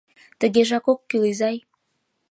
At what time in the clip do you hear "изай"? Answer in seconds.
1.31-1.57